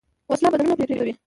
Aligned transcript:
وسله 0.31 0.49
بدنونه 0.51 0.75
پرې 0.79 0.95
کوي 0.99 1.13